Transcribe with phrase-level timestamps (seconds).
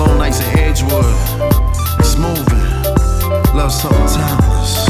[0.00, 1.04] Long nights in Edgewood.
[1.98, 3.54] It's moving.
[3.54, 4.89] Love something timeless.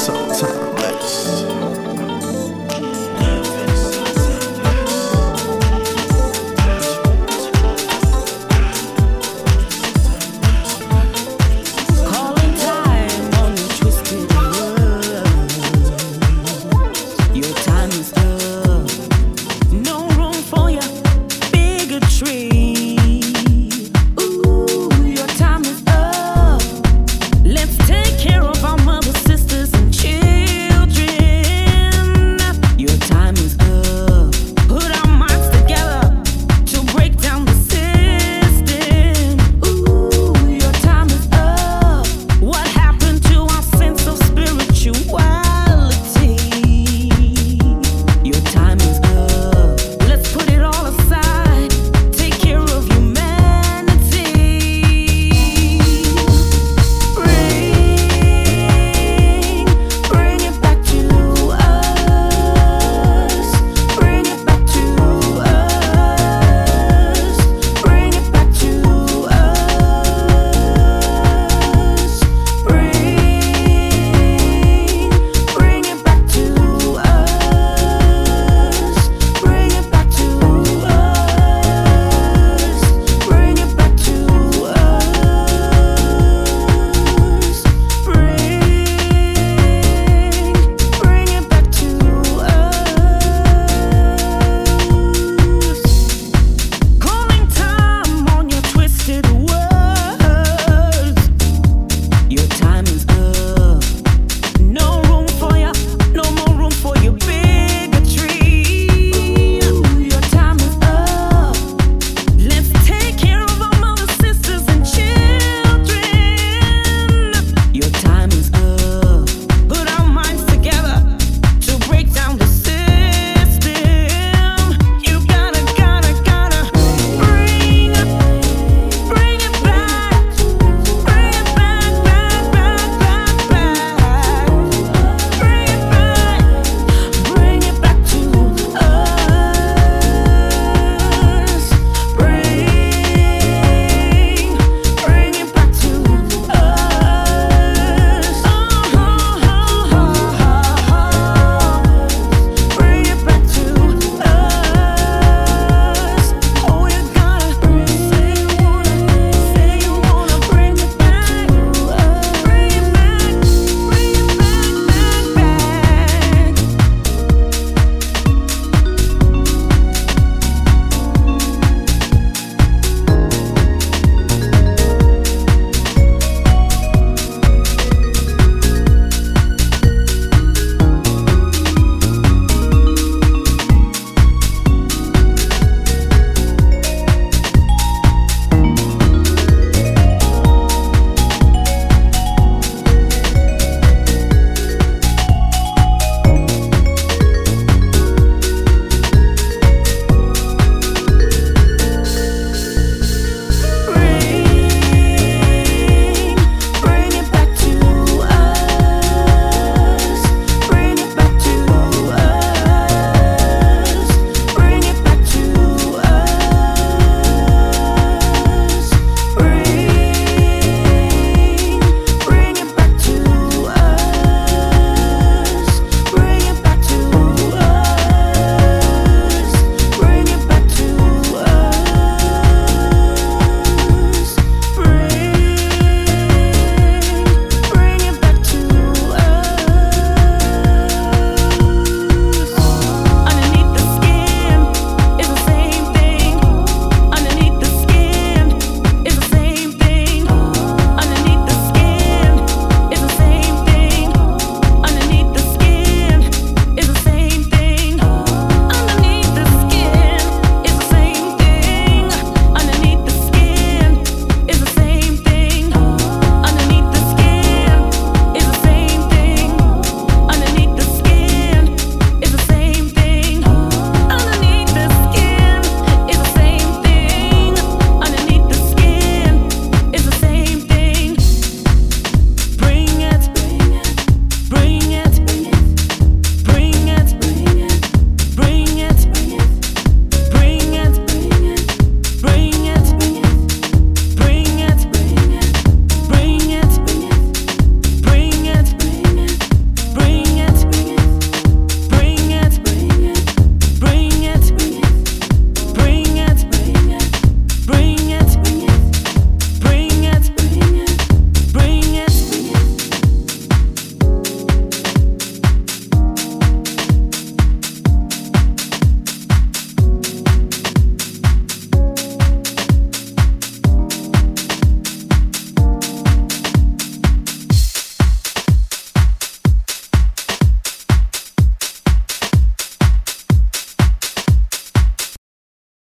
[0.00, 0.69] 收藏、